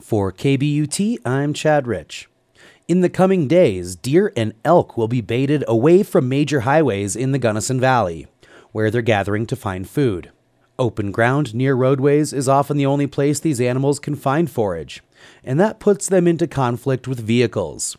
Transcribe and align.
For 0.00 0.30
KBUT, 0.30 1.20
I'm 1.24 1.54
Chad 1.54 1.86
Rich. 1.86 2.28
In 2.86 3.00
the 3.00 3.08
coming 3.08 3.48
days, 3.48 3.96
deer 3.96 4.30
and 4.36 4.52
elk 4.62 4.98
will 4.98 5.08
be 5.08 5.22
baited 5.22 5.64
away 5.66 6.02
from 6.02 6.28
major 6.28 6.60
highways 6.60 7.16
in 7.16 7.32
the 7.32 7.38
Gunnison 7.38 7.80
Valley, 7.80 8.26
where 8.72 8.90
they're 8.90 9.00
gathering 9.00 9.46
to 9.46 9.56
find 9.56 9.88
food. 9.88 10.30
Open 10.78 11.12
ground 11.12 11.54
near 11.54 11.74
roadways 11.74 12.34
is 12.34 12.46
often 12.46 12.76
the 12.76 12.84
only 12.84 13.06
place 13.06 13.40
these 13.40 13.60
animals 13.60 13.98
can 13.98 14.14
find 14.14 14.50
forage, 14.50 15.02
and 15.42 15.58
that 15.58 15.80
puts 15.80 16.08
them 16.08 16.28
into 16.28 16.46
conflict 16.46 17.08
with 17.08 17.18
vehicles. 17.18 17.96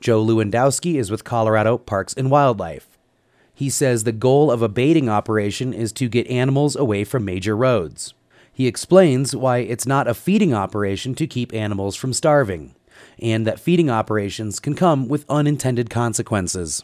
Joe 0.00 0.24
Lewandowski 0.24 0.94
is 0.94 1.10
with 1.10 1.24
Colorado 1.24 1.76
Parks 1.76 2.14
and 2.14 2.30
Wildlife. 2.30 2.88
He 3.54 3.68
says 3.68 4.04
the 4.04 4.12
goal 4.12 4.50
of 4.50 4.62
a 4.62 4.68
baiting 4.68 5.10
operation 5.10 5.74
is 5.74 5.92
to 5.92 6.08
get 6.08 6.26
animals 6.28 6.74
away 6.74 7.04
from 7.04 7.26
major 7.26 7.54
roads. 7.54 8.14
He 8.58 8.66
explains 8.66 9.36
why 9.36 9.58
it's 9.58 9.86
not 9.86 10.08
a 10.08 10.14
feeding 10.14 10.52
operation 10.52 11.14
to 11.14 11.28
keep 11.28 11.54
animals 11.54 11.94
from 11.94 12.12
starving, 12.12 12.74
and 13.22 13.46
that 13.46 13.60
feeding 13.60 13.88
operations 13.88 14.58
can 14.58 14.74
come 14.74 15.06
with 15.06 15.24
unintended 15.30 15.90
consequences. 15.90 16.82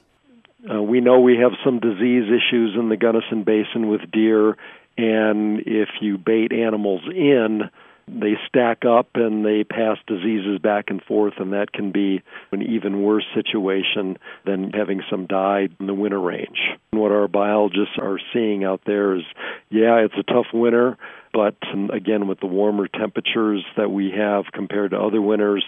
Uh, 0.73 0.81
we 0.81 1.01
know 1.01 1.19
we 1.19 1.37
have 1.37 1.51
some 1.65 1.81
disease 1.81 2.31
issues 2.31 2.77
in 2.79 2.91
the 2.91 2.97
Gunnison 2.97 3.43
Basin 3.43 3.89
with 3.89 4.09
deer, 4.13 4.57
and 4.97 5.63
if 5.67 5.89
you 6.01 6.17
bait 6.17 6.53
animals 6.53 7.03
in, 7.13 7.69
they 8.07 8.35
stack 8.47 8.85
up 8.85 9.09
and 9.17 9.45
they 9.45 9.65
pass 9.65 9.99
diseases 10.07 10.61
back 10.61 10.91
and 10.91 11.03
forth, 11.03 11.35
and 11.39 11.55
that 11.55 11.73
can 11.73 11.91
be 11.91 12.23
an 12.53 12.63
even 12.63 13.03
worse 13.03 13.27
situation 13.35 14.17
than 14.47 14.71
having 14.71 15.03
some 15.11 15.27
die 15.27 15.69
in 15.81 15.87
the 15.87 15.95
winter 15.95 16.21
range. 16.21 16.59
And 16.93 17.01
what 17.01 17.11
our 17.11 17.27
biologists 17.27 17.97
are 17.99 18.21
seeing 18.33 18.63
out 18.63 18.83
there 18.87 19.17
is 19.17 19.25
yeah, 19.71 20.05
it's 20.05 20.15
a 20.17 20.23
tough 20.23 20.47
winter, 20.53 20.97
but 21.35 21.57
um, 21.73 21.91
again, 21.91 22.29
with 22.29 22.39
the 22.39 22.47
warmer 22.47 22.87
temperatures 22.89 23.65
that 23.77 23.91
we 23.91 24.13
have 24.13 24.45
compared 24.53 24.93
to 24.93 24.99
other 24.99 25.21
winters, 25.21 25.65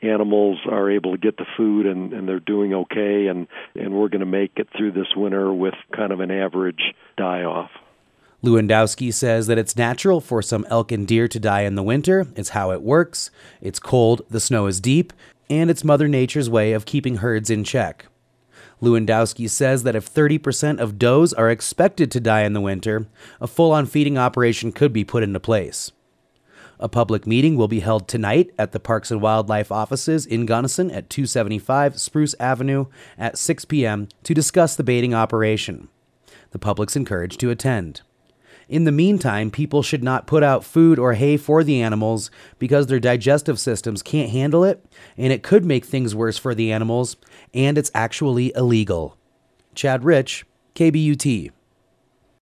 animals 0.00 0.58
are 0.68 0.90
able 0.90 1.12
to 1.12 1.18
get 1.18 1.36
the 1.36 1.44
food 1.56 1.86
and, 1.86 2.12
and 2.14 2.26
they're 2.26 2.40
doing 2.40 2.72
okay, 2.72 3.26
and, 3.26 3.46
and 3.76 3.92
we're 3.92 4.08
going 4.08 4.20
to 4.20 4.26
make 4.26 4.52
it 4.56 4.68
through 4.76 4.92
this 4.92 5.14
winter 5.14 5.52
with 5.52 5.74
kind 5.94 6.12
of 6.12 6.20
an 6.20 6.30
average 6.30 6.94
die 7.18 7.42
off. 7.42 7.70
Lewandowski 8.42 9.12
says 9.14 9.46
that 9.46 9.58
it's 9.58 9.76
natural 9.76 10.20
for 10.20 10.42
some 10.42 10.66
elk 10.68 10.90
and 10.90 11.06
deer 11.06 11.28
to 11.28 11.38
die 11.38 11.60
in 11.60 11.76
the 11.76 11.82
winter. 11.82 12.26
It's 12.34 12.48
how 12.48 12.72
it 12.72 12.82
works. 12.82 13.30
It's 13.60 13.78
cold, 13.78 14.22
the 14.30 14.40
snow 14.40 14.66
is 14.66 14.80
deep, 14.80 15.12
and 15.48 15.70
it's 15.70 15.84
Mother 15.84 16.08
Nature's 16.08 16.50
way 16.50 16.72
of 16.72 16.86
keeping 16.86 17.18
herds 17.18 17.50
in 17.50 17.62
check. 17.62 18.06
Lewandowski 18.82 19.48
says 19.48 19.84
that 19.84 19.94
if 19.94 20.12
30% 20.12 20.80
of 20.80 20.98
does 20.98 21.32
are 21.32 21.50
expected 21.50 22.10
to 22.10 22.20
die 22.20 22.42
in 22.42 22.52
the 22.52 22.60
winter, 22.60 23.06
a 23.40 23.46
full 23.46 23.70
on 23.70 23.86
feeding 23.86 24.18
operation 24.18 24.72
could 24.72 24.92
be 24.92 25.04
put 25.04 25.22
into 25.22 25.38
place. 25.38 25.92
A 26.80 26.88
public 26.88 27.24
meeting 27.24 27.56
will 27.56 27.68
be 27.68 27.78
held 27.78 28.08
tonight 28.08 28.50
at 28.58 28.72
the 28.72 28.80
Parks 28.80 29.12
and 29.12 29.22
Wildlife 29.22 29.70
offices 29.70 30.26
in 30.26 30.46
Gunnison 30.46 30.90
at 30.90 31.08
275 31.08 32.00
Spruce 32.00 32.34
Avenue 32.40 32.86
at 33.16 33.38
6 33.38 33.64
p.m. 33.66 34.08
to 34.24 34.34
discuss 34.34 34.74
the 34.74 34.82
baiting 34.82 35.14
operation. 35.14 35.88
The 36.50 36.58
public's 36.58 36.96
encouraged 36.96 37.38
to 37.38 37.50
attend. 37.50 38.02
In 38.68 38.84
the 38.84 38.92
meantime, 38.92 39.50
people 39.50 39.82
should 39.82 40.02
not 40.02 40.26
put 40.26 40.42
out 40.42 40.64
food 40.64 40.98
or 40.98 41.14
hay 41.14 41.36
for 41.36 41.62
the 41.62 41.80
animals 41.82 42.30
because 42.58 42.86
their 42.86 43.00
digestive 43.00 43.58
systems 43.58 44.02
can't 44.02 44.30
handle 44.30 44.64
it, 44.64 44.84
and 45.16 45.32
it 45.32 45.42
could 45.42 45.64
make 45.64 45.84
things 45.84 46.14
worse 46.14 46.38
for 46.38 46.54
the 46.54 46.72
animals, 46.72 47.16
and 47.52 47.76
it's 47.76 47.90
actually 47.94 48.52
illegal. 48.54 49.16
Chad 49.74 50.04
Rich, 50.04 50.46
KBUT. 50.74 51.50